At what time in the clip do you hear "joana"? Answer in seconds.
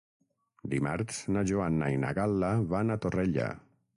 1.51-1.91